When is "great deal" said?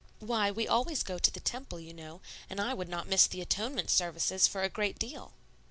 4.67-5.33